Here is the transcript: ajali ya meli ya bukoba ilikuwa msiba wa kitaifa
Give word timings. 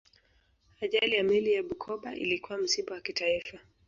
ajali 0.83 1.15
ya 1.15 1.23
meli 1.23 1.53
ya 1.53 1.63
bukoba 1.63 2.15
ilikuwa 2.15 2.57
msiba 2.57 2.93
wa 2.95 3.01
kitaifa 3.01 3.59